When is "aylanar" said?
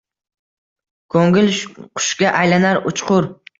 2.43-2.83